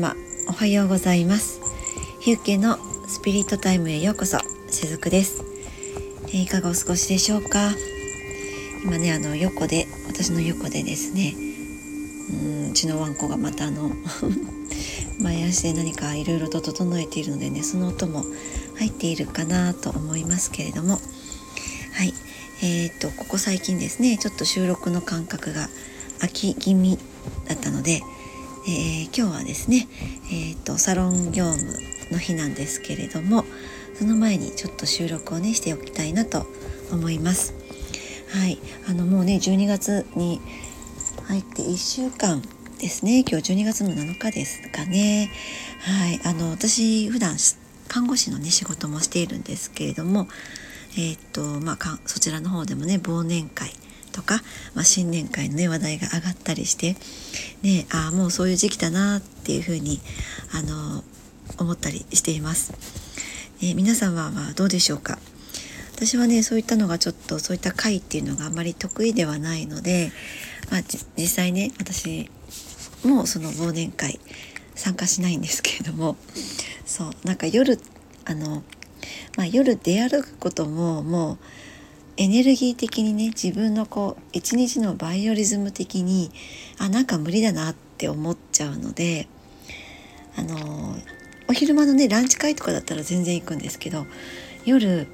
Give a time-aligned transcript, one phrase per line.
[0.00, 0.16] 様
[0.48, 1.60] おはようございます。
[2.20, 4.38] ヒューケのスピリットタイムへようこそ
[4.70, 5.44] しずくです、
[6.28, 7.72] えー、いかがお過ごしでしょうか？
[8.82, 11.34] 今ねあの横で私の横でですね
[12.30, 13.90] うんうちのワンコがまたあの
[15.20, 18.24] 前足で何かいろいろと整えているのでねその音も
[18.76, 20.98] 入っているかなと思いますけれども
[21.92, 22.14] はい。
[22.62, 25.68] えー、っとここ最近ですねちょっと収録の感覚が
[26.20, 26.98] 空き気味
[27.46, 28.02] だったので、
[28.66, 29.88] えー、今日はですね、
[30.30, 31.72] えー、っとサロン業務
[32.12, 33.44] の日なんですけれども
[33.94, 36.46] その前にちょっと収録をねしておきたいなと
[36.92, 37.54] 思います。
[38.32, 40.40] はい、あのもうね12月に
[41.24, 42.42] 入って1週間
[42.78, 43.20] ですね。
[43.20, 45.30] 今日12月の7日ですかね。
[45.80, 46.20] はい。
[46.24, 47.36] あの私普段
[47.88, 50.28] 看護師のね仕事もしているんですけれども
[50.96, 53.72] えー、っとまあそちらの方でもね忘年会
[54.12, 54.40] とか、
[54.74, 56.96] まあ、新年会のね話題が上がったりして
[57.62, 60.00] ねああもうそういう時期だなっていうふうに
[60.52, 61.02] あの
[61.58, 62.72] 思ったりしています。
[63.62, 65.18] えー、皆様はどうでしょうか？
[65.94, 70.12] 私はねそういったのがちょっとそういった会っていうのがあまり得意ではないので、
[70.70, 72.30] まあ、実際ね私
[73.04, 74.18] もその忘年会
[74.74, 76.16] 参加しないんですけれども
[76.86, 77.78] そうなんか夜
[78.24, 78.62] あの、
[79.36, 81.38] まあ、夜出歩くことももう
[82.16, 86.30] エネルギー的にね自分のこう一日のバイオリズム的に
[86.78, 89.28] あなんか無理だなって思っちゃうので
[90.36, 90.96] あの
[91.48, 94.06] お昼間のねランチ会とかだったら全然行くんですけど
[94.64, 95.06] 夜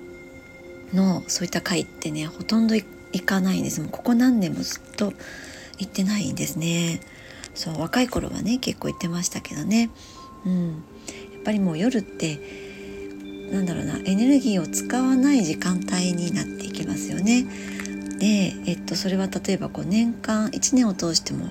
[0.93, 2.85] のそういった会ってねほとんど行
[3.25, 3.81] かないんです。
[3.81, 5.13] もうここ何年もずっと
[5.79, 7.01] 行ってないんですね。
[7.55, 9.91] そう若い頃はね結構行ってましたけどね。
[10.45, 10.69] うん。
[10.69, 10.75] や
[11.39, 12.66] っぱりもう夜って
[13.51, 17.47] なんだろうなエネルギーを使わない時間帯になっていきますよね。
[18.19, 21.49] で、えっと、それは例えばこう年間1年を通しても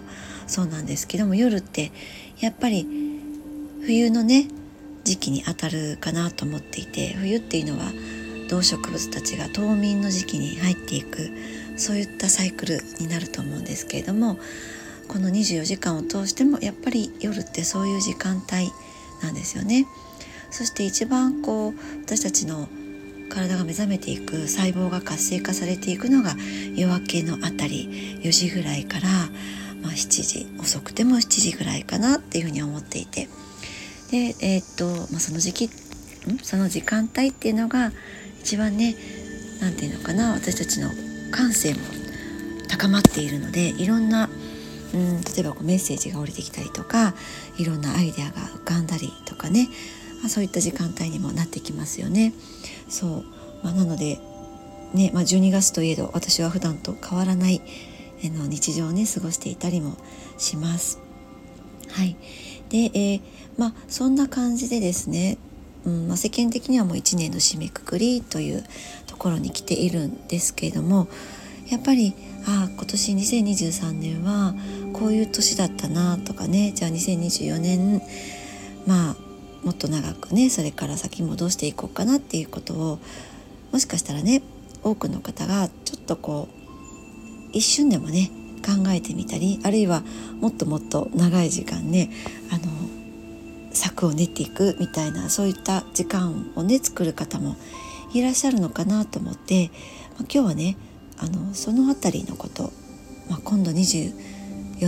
[0.48, 1.92] そうなんですけども夜って
[2.40, 2.88] やっぱり
[3.82, 4.48] 冬のね
[5.04, 7.92] 時期にあたるかなと思っていて冬っていうのは
[8.50, 11.30] 動植物たちが冬眠の時期に入っていく
[11.78, 14.38] そういったサイクルになると思うんですけれども
[15.08, 18.72] この24時間を通してもやっぱり夜ってそういう時間帯
[19.22, 19.86] なんですよね。
[20.56, 21.74] そして一番こう
[22.06, 22.70] 私たちの
[23.28, 26.38] 体が目覚めていく細胞が活性化されていくのが
[26.78, 29.10] 夜明けのあたり4時ぐらいから、
[29.82, 33.28] まあ、7時遅くても7時ぐらいかなっていうふうに思っていて。
[34.12, 35.70] で、えー、っとまあ、その時期
[36.42, 37.92] その時間帯っていうのが
[38.40, 38.96] 一番ね
[39.60, 40.90] 何て言うのかな私たちの
[41.32, 41.82] 感性も
[42.70, 44.30] 高まっているのでいろんな
[44.94, 47.14] うん例えばこうメッセージが降りてきたりとか
[47.58, 49.68] いろんなアイデアが浮かんだりとかね、
[50.26, 52.34] まあ、そういった時間帯にもなってきますよね。
[52.90, 53.24] そう、
[53.64, 54.18] まあ、なので
[54.96, 57.62] ね、まあ、12月といえど私は普段と変わらない
[58.24, 59.98] の日常をね過ごしていたりも
[60.40, 61.00] します。
[61.92, 62.18] はい、
[62.70, 63.22] で、えー、
[63.60, 65.38] まあそんな感じでですね、
[65.86, 68.64] うんま、世間的にはもう1年の締めくくりという
[69.06, 71.08] ところに来ているんですけれども
[71.70, 72.16] やっぱり
[72.48, 74.56] あ今年2023年は
[74.92, 78.02] こういう年だったなとかねじゃあ2024年
[78.88, 79.25] まあ
[79.66, 83.00] もっと長くねそれから先もどうしていこうかなっていうことを
[83.72, 84.44] もしかしたらね
[84.84, 88.30] 多くの方がちょっとこう一瞬でもね
[88.64, 90.04] 考えてみたりあるいは
[90.40, 92.12] もっともっと長い時間ね
[92.52, 92.64] あの
[93.74, 97.56] 策を練っていくみたいなそういった時間をね作る方も
[98.14, 99.72] いらっしゃるのかなと思って、
[100.18, 100.78] まあ、今日はね
[101.18, 102.72] あのその辺りのこと、
[103.30, 104.14] まあ、今度24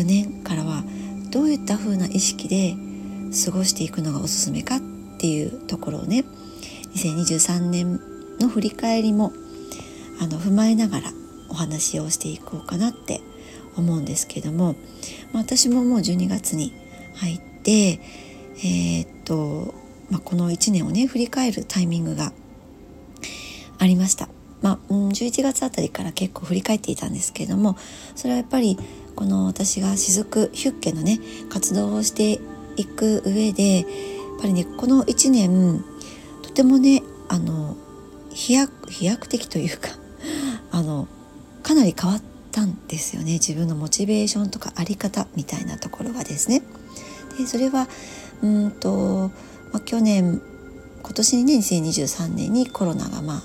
[0.05, 0.83] 年からは
[1.31, 2.75] どういった風な意識で
[3.31, 4.81] 過ごしていくのがおすすめかっ
[5.17, 6.23] ていうところをね
[6.95, 7.99] 2023年
[8.39, 9.33] の振り返りも
[10.19, 11.11] あの踏まえながら
[11.49, 13.21] お話をしていこうかなって
[13.75, 14.75] 思うんですけども、
[15.31, 16.73] まあ、私ももう12月に
[17.15, 17.99] 入って
[18.59, 19.73] えー、っと、
[20.09, 22.33] まあ、この1年をね振り返るタイミングが
[23.79, 24.29] ありました。
[24.59, 27.77] まあ、11月あたりから結構振り返っていたんですけれども
[28.15, 28.75] それはやっぱり
[29.15, 31.19] この私が雫ヒュッケのね
[31.49, 32.39] 活動をして
[32.77, 33.85] いく上でやっ
[34.41, 35.83] ぱりねこの1年
[36.43, 37.75] とてもねあの
[38.29, 39.89] 飛躍飛躍的というか
[40.71, 41.07] あの
[41.63, 42.21] かなり変わっ
[42.51, 46.61] たんですよね自分のモチベーションとか在り方みたいなところがですね。
[47.37, 47.87] でそれは
[48.41, 49.31] うんと、
[49.71, 50.41] まあ、去年
[51.03, 53.43] 今年にね2023年にコロナがまあ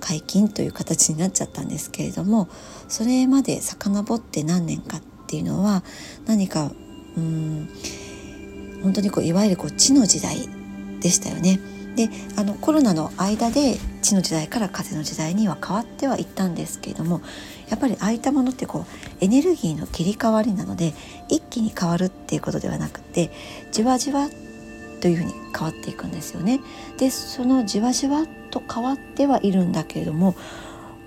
[0.00, 2.48] 解禁という形になっちゃったんですけれども
[2.88, 5.82] それまで遡って何年かっていうのは
[6.26, 6.72] 何か
[7.16, 7.68] うん
[8.82, 10.48] 本当にこういわゆるこう地の時代
[11.00, 11.60] でしたよね。
[11.96, 17.20] であのコロナの間で地の時代から風の時代には変わってはいったんですけれども
[17.68, 20.94] やっぱりああいたものってこうエネルギーの切り替わりなので
[21.28, 23.32] 一気に変わるっていうことではなくて
[23.72, 24.28] じわじわ
[25.00, 26.60] というふうに変わっていくんですよね。
[26.98, 30.36] でそのじわじわと変わってはいるんだけれども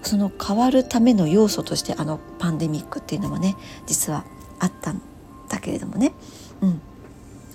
[0.03, 4.25] その変わるための要素としてあのパンデミックっていうのもね実は
[4.59, 5.01] あったん
[5.47, 6.13] だけれどもね。
[6.62, 6.81] うん、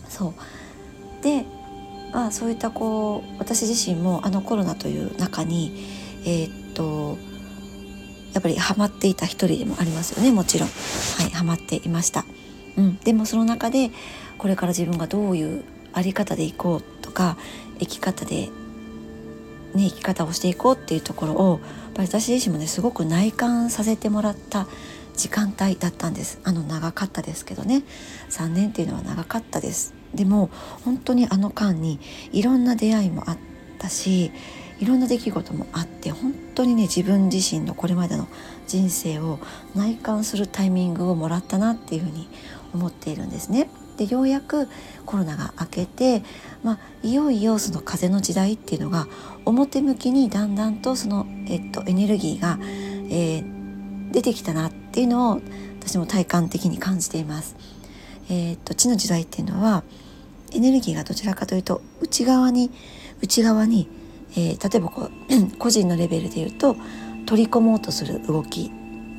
[0.08, 0.34] そう。
[1.22, 1.44] で、
[2.12, 5.86] まあ、そういったこう私自身もあのコロナという中に
[6.24, 7.18] えー、っと
[8.32, 10.68] やっぱりハマっていた一人でもありますよねもちろん。
[10.68, 12.24] はいハマっていました、
[12.76, 13.90] うん、でもその中で
[14.38, 17.38] これから自分がどういうあり方でいこうとか
[17.78, 18.50] 生き方で
[19.74, 24.66] ね生き方をしていこうっていうところをやっぱり私自身もねすごく内観させてもらった
[25.16, 26.40] 時間帯だったんです。
[26.44, 27.82] あの長かったですけどね。
[28.28, 29.95] 3年っていうのは長かったです。
[30.16, 30.50] でも
[30.84, 32.00] 本当にあの間に
[32.32, 33.38] いろんな出会いもあっ
[33.78, 34.32] たし
[34.78, 38.28] いろんな出来事もあって本当にね自分自身のこれまでの
[38.66, 39.38] 人生を
[39.74, 42.28] 内観するタイミングをもらったなっていうふうに
[42.74, 43.70] 思っているんですね。
[43.96, 44.68] でようやく
[45.06, 46.22] コロナが明けて、
[46.62, 49.06] まあ、いよいよその風の時代っていうのが
[49.46, 55.40] 表向きにだんだんとその、えっと、エネルギーが、えー、出てきたなっていうのを
[55.80, 57.56] 私も体感的に感じています。
[58.28, 59.84] えー、っと地の時代っていうのは
[60.52, 62.70] エネルギーがどちらかというと内側に
[63.20, 63.88] 内側に
[64.36, 66.76] えー、例えばこう 個人のレベルで言うと
[67.24, 68.70] 取り込もうとする動き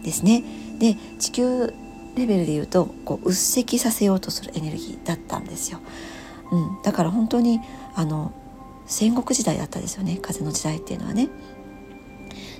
[0.03, 0.44] ですね。
[0.79, 1.74] で地球
[2.15, 5.79] レベルで言うとこううっせきさせようとするエネルギーだったんですよ。
[6.51, 7.59] うん、だから本当に
[7.95, 8.31] あの
[8.85, 11.29] 戦国時代だったですよね風の時代っていうのはね。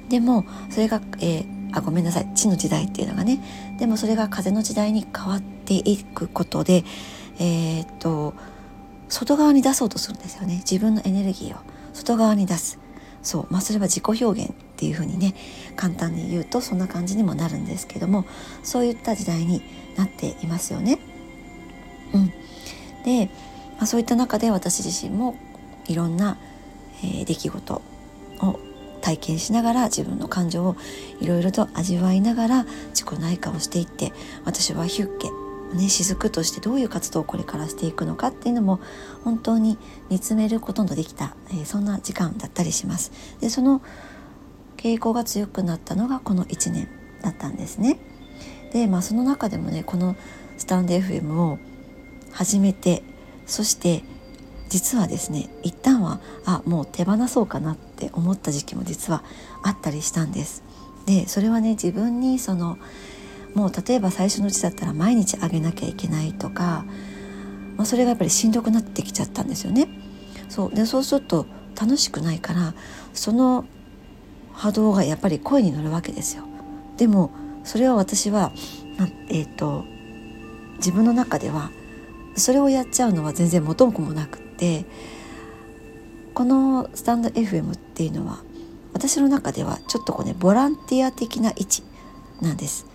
[0.10, 3.44] でもそれが、えー、あごめんなさい地の時代っていうのがね
[3.78, 6.86] でもそれが風の時代に変わっていくことで
[7.40, 8.34] えー、っと
[9.10, 11.60] 外側に出そうとするんですよね自分のエネルギーを。
[11.94, 12.80] 外側に出す
[13.24, 15.34] そうまあそれは自己表現っていうふうにね
[15.76, 18.26] 簡単に言うとそんな感じにもなるんですけども
[18.64, 19.64] そういった時代に
[19.98, 21.00] なっていますよね。
[22.14, 22.28] うん、
[23.04, 23.30] で、
[23.78, 25.36] まあ、そういった中で私自身も
[25.88, 26.38] いろんな、
[27.04, 27.82] えー、出来事
[28.42, 28.60] を
[29.02, 30.76] 体験しながら自分の感情を
[31.20, 32.64] いろいろと味わいながら
[32.94, 34.14] 自己内科をしていって
[34.46, 35.30] 私はヒュッケ
[35.74, 38.80] ね、雫としてどういう活動をこれからしていくのかっていうのも
[39.24, 39.78] 本当に
[40.10, 43.12] 見つめることのできた、えー、そんな時間だったりします。
[43.42, 43.82] でその
[44.78, 46.88] 傾向が強くなったのがこの1年
[47.22, 48.00] だったんですね。
[48.72, 50.16] でまあその中でもねこの
[50.58, 51.60] スタンド FM を
[52.32, 53.04] 始めて
[53.46, 54.04] そして
[54.70, 59.24] 実はですね一旦はあもう手放そうかなって思った時期も実は
[59.64, 60.64] あったりしたんです。
[61.06, 62.78] でそれはね自分にその
[63.58, 66.86] もう例えば最初のうちだったら毎日あげなきゃいけないとか、
[67.76, 69.88] まあ、それがやっぱりしんどくなってきちゃったんですよね。
[70.48, 72.76] そうでそうすると楽しくないから
[73.16, 73.66] その
[74.54, 76.44] 波動がやっぱり声に乗るわけですよ。
[76.98, 77.32] でも
[77.64, 78.52] それは私は、
[79.00, 79.86] まえーと、
[80.78, 81.72] 自分の中では
[82.36, 84.86] それをやっちゃうのは全然元も子もなくって
[86.36, 88.38] このスタンド FM っていうのは
[88.94, 91.82] 私の中ではちょっとこうねボランティア的な位置
[92.40, 92.87] なんです。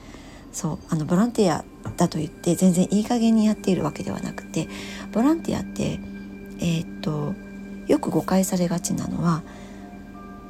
[0.53, 1.65] そうあのボランティア
[1.97, 4.69] だと言って全然いい加減にやっているわけではなくて
[5.13, 5.99] ボランティアって
[6.59, 7.35] えー、っと
[7.87, 9.43] よく誤解されがちなのは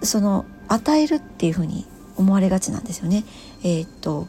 [0.03, 3.25] その与えるっていうふうに思われがちなんですよね。
[3.63, 4.27] えー、っと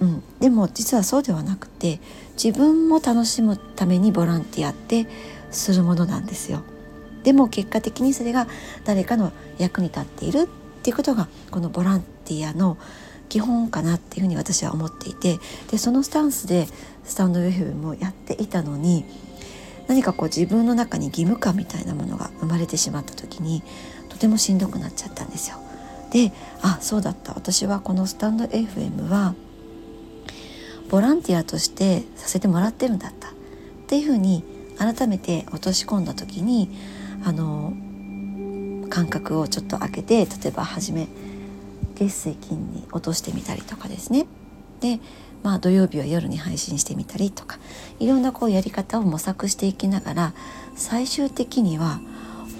[0.00, 2.00] うん、でも実はそうではなくて
[2.42, 5.06] 自分も楽しむためにボランティアって
[5.52, 6.64] するものなんですよ。
[7.22, 8.48] でも結果的にそれが
[8.84, 10.46] 誰かの役に立っているっ
[10.82, 12.78] ていうことがこのボランティアの
[13.32, 15.38] 基本かなっていうふうに私は思っていて
[15.70, 16.66] でそのスタンスで
[17.02, 19.06] スタンド FM もやっていたのに
[19.88, 23.62] 何かこう自分の中に義務感みたいなものが生まれてしまった時に
[24.10, 25.56] とてもしんどくなっちゃったんですよ。
[26.10, 29.34] であそうだった私はこのスタンド FM は
[30.90, 33.32] ボランティアとしてさせてもらってるんだったっ
[33.86, 34.44] ていうふうに
[34.76, 36.68] 改めて落とし込んだ時に
[37.24, 37.72] あの
[38.90, 41.08] 感覚をちょっと開けて例えば初め
[41.92, 44.26] 月水金に落としてみたりとかですね。
[44.80, 44.98] で
[45.42, 47.58] まあ土曜日は夜に配信してみたりとか
[47.98, 50.34] いろんなこうやり方を模索していきながら
[50.76, 52.00] 最終的には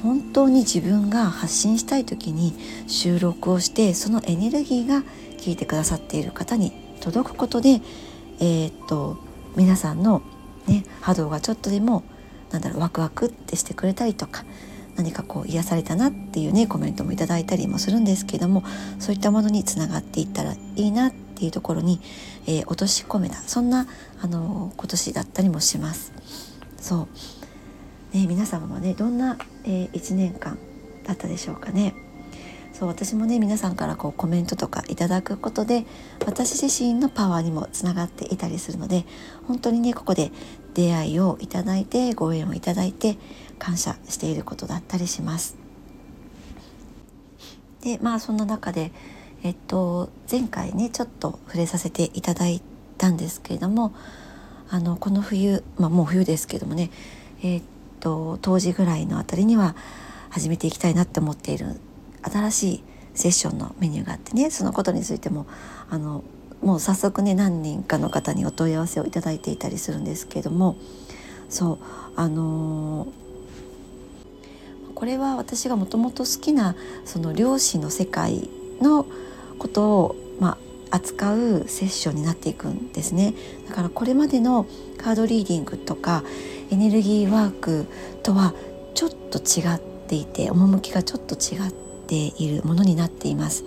[0.02, 2.54] 本当に自分が発信したい時に
[2.88, 5.04] 収録をしてそのエネルギーが
[5.38, 7.80] 聞いてくださっている方に届くことで、
[8.40, 9.16] えー、っと
[9.56, 10.22] 皆さんの、
[10.66, 12.02] ね、波動がちょっとでも
[12.50, 14.44] なんだろうワクワクってしてくれたりとか
[14.96, 18.62] 何かこう癒されたなっていうねコメントもいただいたりもするんですけども
[18.98, 22.00] そういったものにつながっていったらいいなっていうところに、
[22.46, 23.86] えー、落とし込めたそんな
[24.20, 26.12] あの今年だったりもします。
[26.76, 27.08] そ
[28.12, 30.58] うね、皆様もねどんな、えー、1年間
[31.04, 31.94] だったでしょうかね。
[32.72, 35.84] そう私もね皆さんからこうコメントとかいただくことで
[36.26, 39.04] 私自身のパワーにもつながっていたりするので
[39.46, 40.32] 本当にねここで
[40.74, 43.16] 出会いをいただいてご縁をいただいて
[43.58, 45.56] 感謝していることだったりします。
[47.82, 48.92] でまあそんな中で、
[49.42, 52.62] えっと、前回ねちょっと触れさせていただい
[52.96, 53.92] たんですけれども
[54.70, 56.90] あのこの冬、まあ、もう冬ですけどもね、
[57.42, 57.62] えっ
[58.00, 59.76] と当時ぐらいのあたりには
[60.30, 61.66] 始めていきたいなって思っている
[62.22, 65.46] 新しいセッションのメニューがあってねそのことについても
[65.90, 66.24] あの
[66.62, 70.76] もう早速ね何人かの方にお問い合わせをいただいていたりするんですけども
[71.48, 71.78] そう
[72.16, 78.48] あのー、これは私がもともと好きなその漁師の世界
[78.80, 79.06] の
[79.58, 80.56] ことを、ま
[80.90, 83.34] あ、扱うセッションになっていくんですね
[83.68, 84.66] だからこれまでの
[84.98, 86.22] カードリーディングとか
[86.70, 87.86] エネルギーワーク
[88.22, 88.54] とは
[88.94, 91.72] ちょっと違っていて趣がちょっと違っ
[92.06, 93.64] ているものになっています。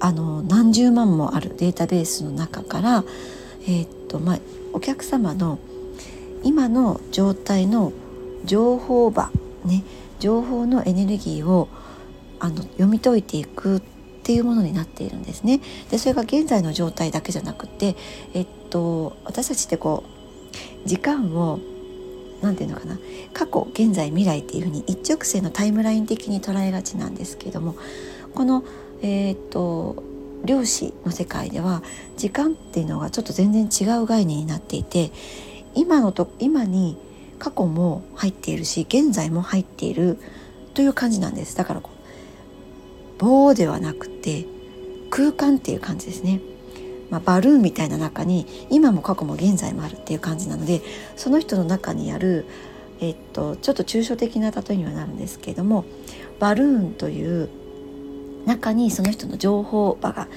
[0.00, 3.04] あの何十万もあるデータベースの中から、
[3.62, 4.38] えー、っとまあ、
[4.72, 5.58] お客様の
[6.42, 7.92] 今の状態の
[8.44, 9.30] 情報場
[9.64, 9.82] ね
[10.20, 11.68] 情報のエネルギーを
[12.38, 13.82] あの読み解いていくっ
[14.22, 15.60] ていうものになっているんですね。
[15.90, 17.96] でそれが現在の状態だけじゃなくて、
[18.34, 20.04] えっと、私たちってこ
[20.84, 21.58] う時間を
[22.42, 22.98] 何て言うのかな
[23.32, 27.76] 過去現在未来っていうふうに一直線のタイムライン的に捉えがちなんですけども
[28.34, 28.64] この
[29.02, 30.02] えー、と
[30.44, 31.82] 量子の世界では
[32.16, 35.10] 時間っていうのがちょっと全然違う概念になっていて
[35.74, 36.96] 今のと今に
[37.38, 40.18] 過去も入っているし現在も入っている
[40.74, 41.56] という感じなんです。
[41.56, 41.96] だからこう
[43.18, 44.46] 棒ではなくて
[45.10, 46.40] 空間っていう感じですね、
[47.10, 50.82] まあ、バルーンみたいな中に今も過去も現在もあるっていう感じなので
[51.16, 52.46] その人の中にある
[53.00, 55.84] えっとちょっと抽象的な例えにはなるんですけれども
[56.38, 57.48] バルーンという
[58.46, 60.28] 中にその人の情報場が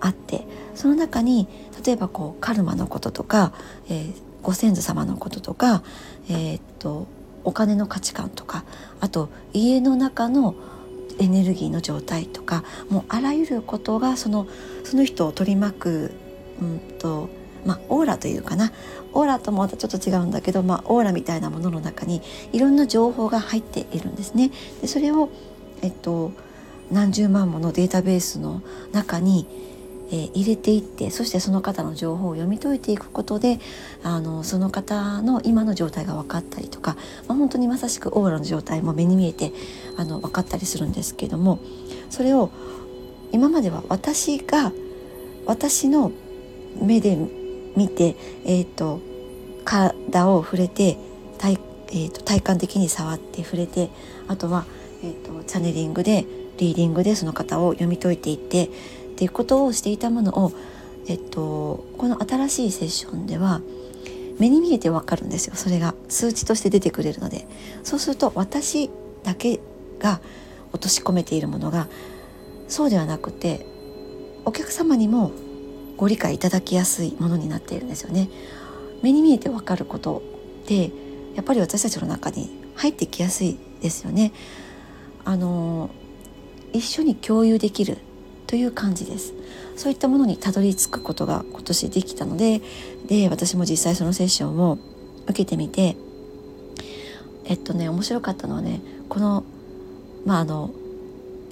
[0.00, 1.48] あってその中に
[1.84, 3.52] 例えばこうカルマのこととか、
[3.88, 5.82] えー、ご先祖様のこととか、
[6.28, 7.06] えー、っと
[7.44, 8.64] お金の価値観とか
[9.00, 10.54] あと家の中の
[11.18, 14.46] エネルギーの状態とかもうあらゆることがその
[14.84, 16.12] その人を取り巻く、
[16.60, 17.30] うんと
[17.64, 18.72] まあ、オーラというかな
[19.12, 22.20] オーラともまたちょっと違うんだけど、まあ、オーラみたいなものの中に
[22.52, 24.50] いろんな情報が入っているんですね。
[24.82, 25.30] でそれを、
[25.82, 26.32] えっと
[26.90, 28.62] 何十万ものデータベースの
[28.92, 29.46] 中に、
[30.10, 33.58] えー、入れていってそしてその方の情報を読み解いていくことで
[34.02, 39.52] あのその方の今の状態が分かったりとか、まあ、本当にまさしくオーラの状態も目に見えて
[39.96, 41.58] あの分かったりするんですけども
[42.10, 42.50] それを
[43.32, 44.72] 今までは私が
[45.46, 46.12] 私の
[46.80, 47.16] 目で
[47.76, 49.00] 見て、えーと、
[49.64, 50.96] 体を触れて
[51.38, 53.90] 体,、えーと、体感的に触って触れて
[54.28, 54.64] あとは、
[55.02, 56.26] えーとチャネリングで
[56.58, 58.68] リーディングでその方を読み解いていってっ
[59.16, 60.52] ていうことをしていたものを、
[61.06, 63.62] えっと、この新しいセッションでは
[64.38, 67.46] 目に見えてわかるんですよそれが数値として出てくれるので
[67.82, 68.90] そうすると私
[69.22, 69.60] だけ
[69.98, 70.20] が
[70.72, 71.88] 落とし込めているものが
[72.68, 73.66] そうではなくて
[74.44, 75.32] お客様にも
[75.96, 78.28] ご理解いただきやすいものになっているんですよね。
[79.02, 80.22] 目に見えてわかること
[80.66, 80.90] で
[81.34, 84.32] やっぱり私たちの中に入ってきやすいですよね。
[85.24, 85.90] あの
[86.72, 87.98] 一緒に共有できる
[88.46, 89.34] という感じです。
[89.76, 92.62] そういったものにたどり着くことが今年できたので
[93.06, 94.78] で私も実際そのセッションを
[95.24, 95.96] 受けてみて
[97.44, 99.44] えっとね面白かったのはねこの
[100.24, 100.70] まああの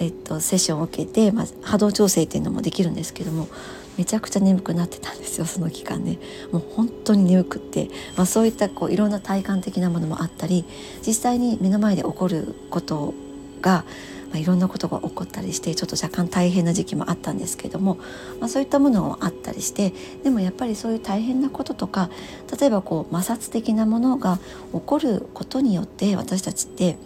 [0.00, 3.48] えっと、セッションを受けて、まあ、波動調整っていうのもできるんですけども
[3.96, 6.18] めちゃくちゃ眠くなってたんですよその期間ね。
[6.50, 10.64] もう本当に眠くって、まあ、そういったこういろんな体感的なものもあったり
[11.06, 13.14] 実際に目の前で起こること
[13.60, 13.84] が
[14.34, 17.98] まあ、いろんなことが起こったりしてちょっと若干大変な時期もあったんですけども、
[18.40, 22.10] まあ、そういったものもあったりしてでもやっぱりそういう大変なこととか
[22.58, 24.40] 例えばこう摩擦的なものが
[24.72, 26.98] 起こることによって私たちって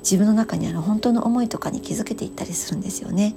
[0.00, 3.34] 自分の中にある本当の思いとかに気づけていったりするんですよね。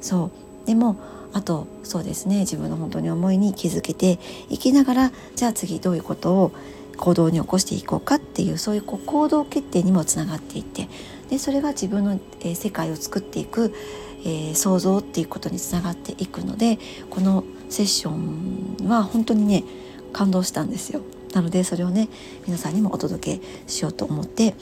[0.00, 0.30] そ
[0.64, 0.96] うでも
[1.32, 6.52] あとそうですね自分の本当に思いに気づけていきながらじゃあ次どういうことを
[6.96, 10.88] 行動に起こしていこうかっていうそういうこう行動決定にもつながっていって
[11.34, 13.74] でそれが自分の、えー、世界を作っていく、
[14.20, 16.78] えー、想像っていうことにつながっていくので
[17.10, 19.64] このセッションは本当にね
[20.12, 21.00] 感動したんですよ。
[21.32, 22.08] なのでそれをね
[22.46, 24.54] 皆さんにもお届けしようと思って、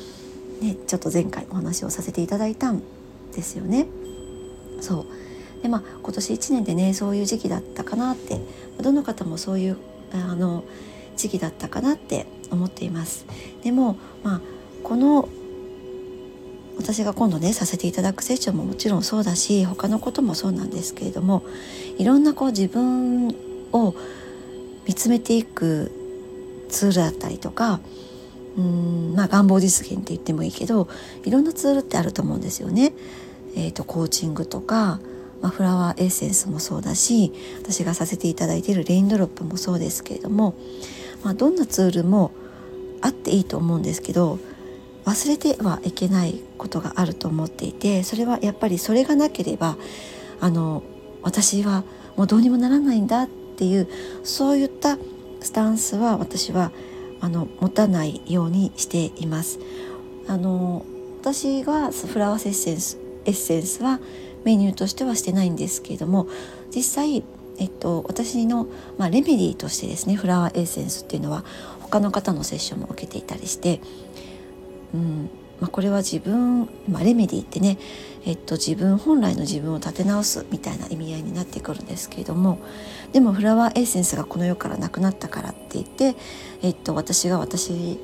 [0.62, 2.80] ね、ちょっと前回お話をさせていただいたん
[3.34, 3.86] ですよね。
[4.80, 5.04] そ
[5.58, 8.40] うでまあ今年1年でねそういう時期だったかなって
[8.80, 9.76] どの方もそういう
[10.14, 10.64] あの
[11.18, 13.26] 時期だったかなって思っています。
[13.62, 14.40] でもまあ
[14.82, 15.28] この
[16.76, 21.44] 私が今度ねさせていただくセッションももちろんそうだし他のこともそうなんですけれども
[21.98, 23.28] いろんなこう自分
[23.72, 23.94] を
[24.86, 25.92] 見つめていく
[26.68, 27.80] ツールだったりとか
[28.56, 30.88] うんまあ願望実現って言ってもいいけど
[31.24, 32.92] いろんなツールってあると思うんですよね。
[33.54, 34.98] えーと、コーチングとか、
[35.42, 40.54] まあ、フラワーエッセンスもそうだし私がさせていただいているレインドロップもそうですけれども、
[41.22, 42.32] まあ、どんなツールも
[43.02, 44.38] あっていいと思うんですけど
[45.04, 49.76] 忘れてはいけないことがあると思っていてそれはやっぱりそれがなければ
[50.40, 50.82] あの
[51.22, 51.84] 私は
[52.16, 53.88] もうどうにもならないんだっていう
[54.22, 54.98] そういった
[55.40, 56.72] スタンスは私は
[57.20, 59.60] あの持たないようにしています。
[60.26, 60.84] あの
[61.20, 64.00] 私がフラワーエッセンスエッセンスは
[64.44, 66.26] メニューとしてはしてないんですけれども
[66.74, 67.24] 実際、
[67.58, 68.66] えっと、私の、
[68.98, 71.44] まあ、レメディーとしてですねフラワーエッセンスっていうのは
[71.80, 73.80] 他の方のセッションも受けていたりして
[74.94, 75.30] うん。
[75.60, 77.78] まあ、これは自分、まあ、レメディってね、
[78.24, 82.58] えっと、自分本来の自分を立て直すみたいな意味合いになってくるんですけれども
[83.12, 86.16] でもフラワーエッセンスがこの世からなくなったからって言って、
[86.62, 88.00] えっと、私が私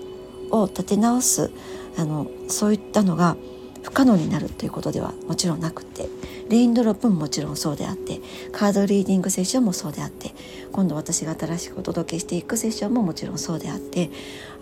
[0.53, 1.51] を立て直す
[1.97, 3.37] あのそういったのが
[3.83, 6.09] 不可能になるということではもちろんなくて
[6.49, 8.21] レインドロップももちろんそうであって
[8.53, 10.33] カードリーディングセッションもそうであって
[10.71, 14.11] 今度私が新しくお届けしていくセッションももちろんそうであって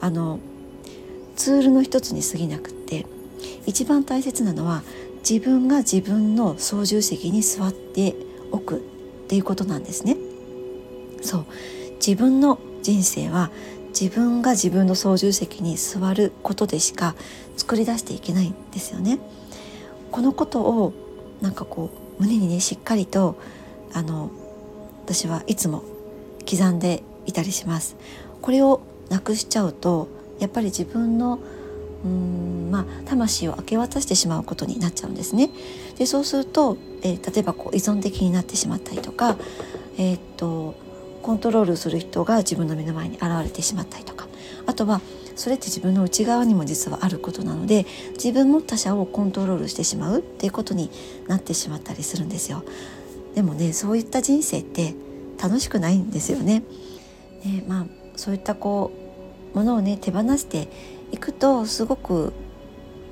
[0.00, 0.40] あの
[1.46, 3.06] ツールの一つに過ぎなくって
[3.66, 4.82] 一番大切なのは
[5.18, 8.16] 自分が自分の操縦席に座って
[8.50, 8.80] おくっ
[9.28, 10.16] ていうことなんですね。
[11.22, 11.46] そう
[12.04, 13.52] 自分の人生は
[13.90, 17.14] 自分が自分の操縦席に座ることでしか
[17.56, 19.20] 作り出していけないんですよね。
[20.10, 20.92] このことを
[21.42, 23.36] なんかこう胸にねしっかりと
[23.92, 24.32] あの
[25.04, 25.84] 私はいつも
[26.44, 27.94] 刻んでいたりします。
[28.42, 31.38] これをなくしちゃうとやっぱり自分の
[32.04, 35.50] うんまあ、魂を明け渡してしまうことになっちゃうんですね。
[35.98, 39.36] でそうすると、えー、例えばこう依存的になってしまったりとか、
[39.98, 40.74] えー、っと
[41.22, 44.28] コントロールする人が自分の目の前に現れてしまったりとか
[44.66, 45.00] あとは
[45.34, 50.90] それって自分の内側にも実はあることなので自分も他者をコントロールしてしまうっていうことに
[51.26, 52.62] なってしまったりするんですよ。
[53.34, 54.94] でもねそういった人生って
[55.42, 56.62] 楽しくないんですよね。
[57.44, 59.05] ねまあそういったこう
[59.56, 60.68] ものをね手放して
[61.12, 62.34] いくとすごく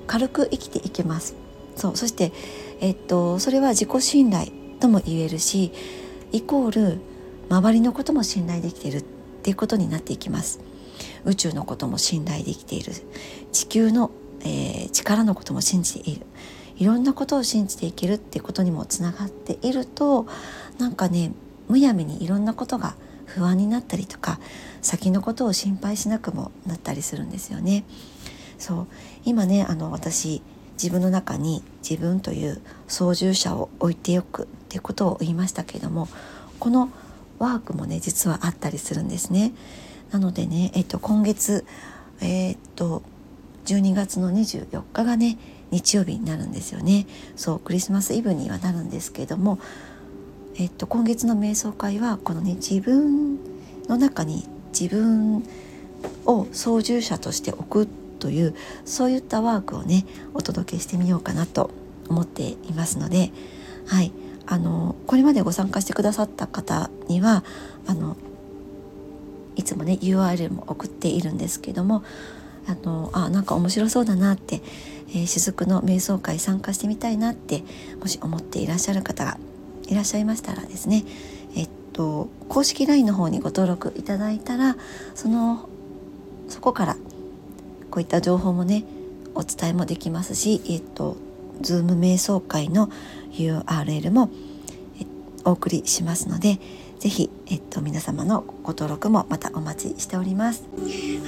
[0.07, 1.35] 軽く生きていけます。
[1.75, 2.33] そうそして、
[2.81, 5.73] えっと、それは自己信頼とも言えるし
[6.31, 7.01] イコール
[7.49, 9.05] 周りのことも信頼できているっ
[9.43, 10.61] ていうことになっていきます。
[11.25, 12.93] 宇宙のことも信頼できている。
[13.51, 16.27] 地球の、えー、力のことも信じている。
[16.77, 20.27] いろんなことを信じていけるっていうことにもつながっていると
[20.79, 21.33] なんかね
[21.69, 24.41] むやみにいろんなことが不安になったりとか
[24.85, 27.85] 先のことを心配しなくもなったりするんですよね。
[28.59, 28.87] そう
[29.25, 30.43] 今ねあの私
[30.75, 36.09] 自分の中に自分という操縦者を置いておくっていうことを言いましたけれども
[36.59, 36.91] この
[37.39, 39.53] ワークもね実はあったりするんですね。
[40.11, 41.65] なのでね、えっと、今月、
[42.21, 43.03] えー、っと
[43.65, 45.39] 12月の24日がね
[45.71, 47.07] 日曜日になるんですよね。
[47.37, 49.59] そうクリスマスイブにはなるんですけれども
[50.57, 53.39] えっと、今月の瞑想会はこのね自分
[53.89, 54.47] の中に
[54.79, 55.45] 自分
[56.27, 61.71] を操縦者として置くというそういったワークをねお届けしてみようかなと
[62.09, 63.31] 思っていますので、
[63.87, 64.13] はい、
[64.47, 67.45] あのこれまでご参加してくださった方には
[67.87, 68.17] あの
[69.57, 72.03] いつもね URL も送っているんですけども
[72.67, 74.61] あのあなんか面白そうだなって、
[75.11, 77.63] えー、雫の瞑想会参加してみたいなって
[78.01, 79.39] もし思っていらっしゃる方が
[79.87, 81.05] いらっしゃいましたらですね
[81.55, 84.77] えっと公式 LINE の方にご登録いただいたら
[85.15, 85.69] その
[86.49, 86.97] そこから
[87.91, 88.85] こういった情報もね
[89.35, 91.17] お伝えもできますしえっと
[91.63, 92.91] Zoom 瞑想会の
[93.33, 94.29] URL も
[95.45, 96.59] お送りしますので
[96.99, 100.65] ぜひ、えっと、皆様のご登録もまたお待ちしております。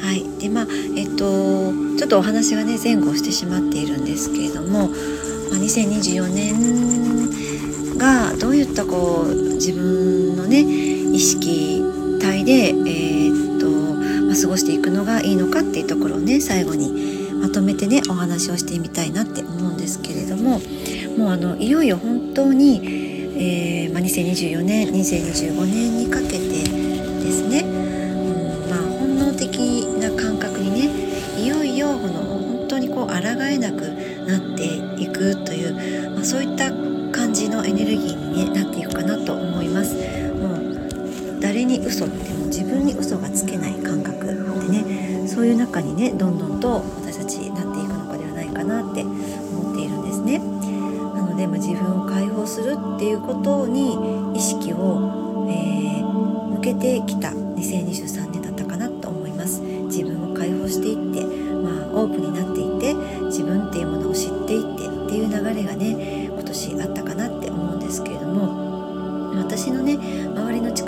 [0.01, 4.89] はい、でまあえっとちょっとお話がね前後してしまっているんですけれども、まあ、
[5.59, 7.56] 2024年
[7.97, 11.83] がどういったこう自分のね意識
[12.21, 13.67] 体で、えー、っと
[14.27, 20.61] まあ、過ごしていくのがいいのかっていうところをね最後にまとめてねお話をしてみたいなって思うんですけれども
[21.17, 22.81] もうあのいよいよ本当に、
[23.39, 29.57] えーまあ、2024年2025年にかけてですね、うんまあ、本能的
[30.01, 33.83] な感覚にねいよいよこの本当にこう抗えなく
[34.27, 36.71] なっていくという、まあ、そういった
[37.37, 44.27] じのエネルギーに、ね、なっていくかなと思いますもう誰に嘘っても自分に嘘がつけない感覚
[44.71, 50.39] でねそういう中にねどんどんと私たちなっていくのかではないかなって思っているんですね。
[50.39, 58.36] なので、ま自分を解放するっていうことに意識を、えー、向けてきた2023年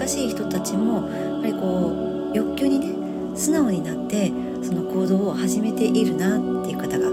[0.09, 7.09] しい人たちもやっぱりこう欲求にね素直になってその行動を始めているなっていう方が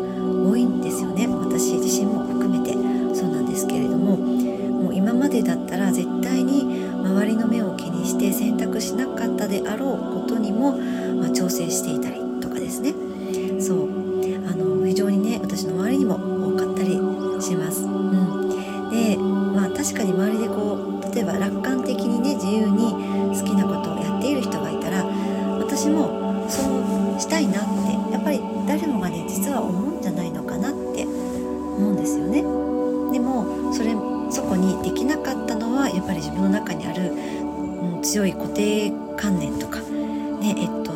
[0.50, 1.28] 多いんですよね。
[1.28, 2.76] 私自身も含めて。
[3.16, 10.74] そうなんですけれどももう今までだったら絶対に周りの目を気にして選択しなかったであろうことにも、
[11.16, 12.05] まあ、調整していた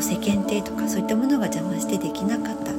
[0.02, 2.72] 世間体とかそういったものが邪魔してできなかった。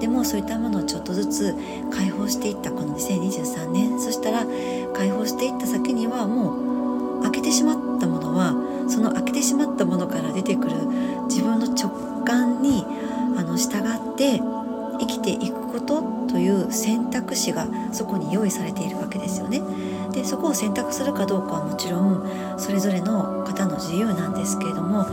[0.00, 1.54] でもそういったものをちょっとずつ
[1.90, 2.70] 解放していった。
[2.70, 4.00] この2023年。
[4.00, 4.46] そしたら
[4.94, 8.54] 解放していった先にはもう開けてしまったものは
[8.88, 10.76] その開けてしまったものから出てくる。
[11.28, 12.84] 自分の直感に
[13.36, 14.40] あの従って
[15.00, 19.62] 生きていくことという選択肢がそこに用意されているわけですよね。
[20.12, 25.06] でそこを選択するかどうかはもちろんそれぞれの方の自由なんですけれども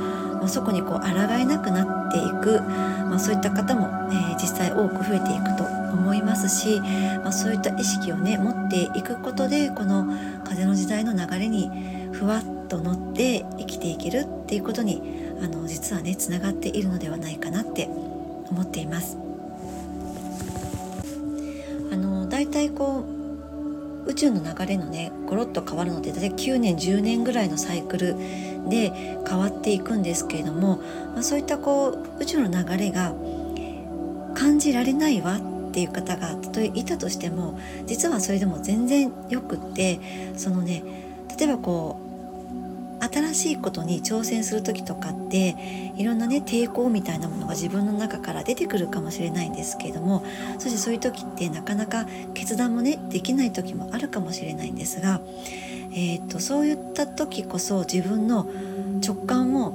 [0.45, 10.05] まあ、そこにこう抗えなくなっていく、まあ、そういった方も、えー、実際多く増えていくと思いますし、まあ、そういった意識をね持っていくことでこの
[10.43, 11.71] 風の時代の流れに
[12.13, 15.01] ふわっと乗って生きていけるっていうことに
[15.41, 17.86] あの実はねつながっているのではないかなって
[18.51, 19.17] 思っています。
[21.91, 23.03] あのだいたいこ
[24.05, 28.15] う宇宙の流れのねゴロッと変わるので大体9年10年ぐらいのサイクル
[28.69, 28.91] で
[29.28, 30.78] 変わっていくんですけれども、
[31.13, 33.13] まあ、そういったこう宇宙の流れが
[34.36, 39.99] 感じられないわっていう方がたとえいたとしても実はそれでも全然よくって
[40.38, 40.84] そのね
[41.38, 42.06] 例えばこう
[43.06, 45.56] 新しいことに挑戦する時とかって
[45.95, 50.23] いろんなね抵抗みたいなものが自分の中から出てくるかもしれないんですけれども
[50.58, 55.21] そしてそういう時ってなかなか決断もねできない時もあるかもしれないんですが
[55.97, 58.49] えーと、そういった時こそ自分の
[59.05, 59.73] 直感を、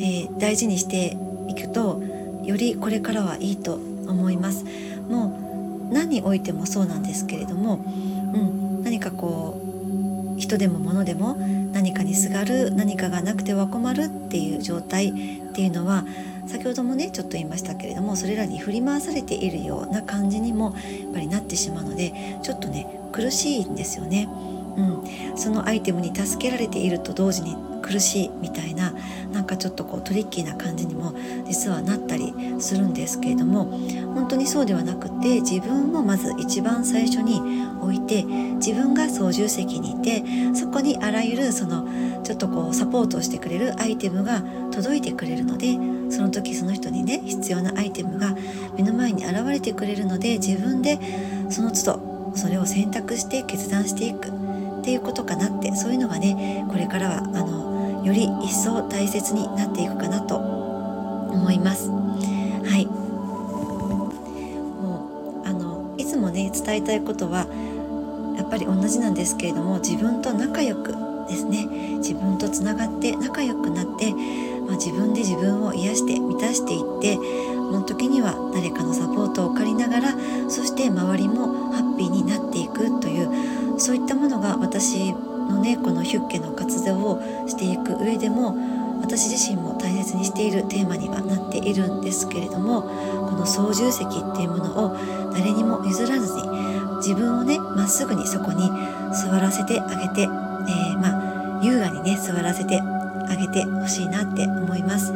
[0.00, 1.16] えー、大事にして
[1.48, 2.02] いくと
[2.42, 4.64] よりこれからはいいと思います。
[5.08, 9.60] もう何においてもそうなんですけれども、うん、何かこ
[10.36, 11.34] う人でも物でも
[11.72, 16.04] 何かにすがる何かがなくては困るっていう状態っていうのは
[16.46, 22.12] 先ほどもねちょっと言いましたけれどもそれらに振り回されているような感じにもやっぱりなってしまうので
[22.42, 24.28] ちょっとね苦しいんですよね。
[24.76, 28.94] うん、そのアイテムに助けられていると同時に苦しいみたいな
[29.30, 31.14] なんかちょっとこうトリッキーな感じにも
[31.46, 33.66] 実はなったりするんですけれども
[34.14, 37.40] 本当にそうではなくて自分をまず一番最初に
[37.82, 41.86] 置いて自分が操縦席にいてそこにあらゆるその
[42.22, 45.78] ちょっとこうサポートをしてくれるアイテムが届いてくれるので
[46.10, 48.34] その時その人にね必要なアイテムが
[48.76, 50.98] 目の前に現れてくれるので自分で
[51.50, 54.43] その都度それを選択して決断していく。
[54.84, 61.88] っていうことかなってそういうのがねこれからはあのより一層大切になっていくかなと思います。
[61.88, 61.96] は
[62.76, 64.10] いも
[65.42, 67.46] うあのいつもね伝えたいことは
[68.36, 70.94] やっぱり同じなんですけれども自分と仲良く
[71.28, 71.66] ですね
[71.96, 74.12] 自分とつながって仲良くなって、
[74.66, 77.22] まあ、自分で自分を癒して満たしていってそ
[77.72, 80.14] の時には誰かのサポートを借りながら
[80.50, 88.56] そして周りもハッピーになっていくというそういったものが私のねこのヒュッケの活動をしていく上でも
[89.00, 94.96] 私自身も大切にしているテーマにはなっているんですけれどもこの操縦席っていうものを
[95.32, 96.42] 誰にも譲らずに
[96.96, 98.70] 自分をねまっすぐにそこに
[99.12, 105.12] 座らせてあげて、えー、まあ優雅にね座らせてあげてほしいなって思います。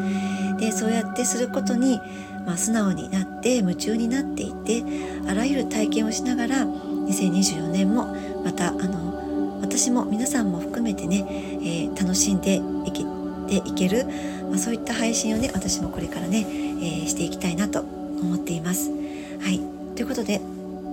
[0.58, 2.00] でそうやってすることに、
[2.44, 4.82] まあ、素直になって夢中になっていて
[5.28, 8.14] あらゆる体験をしながら2024年も
[8.48, 11.26] またあの私も皆さんも含めてね、
[11.60, 13.04] えー、楽しんでいけ
[13.46, 14.06] ていける、
[14.48, 18.90] まあ、そういった配信をね私もこれからね、えー、していきたいなと思っています。
[18.90, 19.60] はい
[19.94, 20.40] ということで、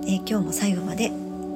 [0.02, 1.08] えー、今日も最後まで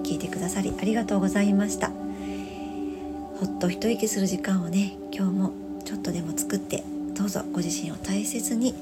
[0.05, 1.89] 聞いてくださりありがとうございました。
[1.89, 5.53] ほっと一息する時間をね今日も
[5.85, 6.83] ちょっとでも作って
[7.15, 8.75] どうぞご自身を大切に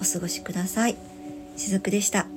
[0.00, 0.96] お過ごしください。
[1.56, 2.29] しずくでした。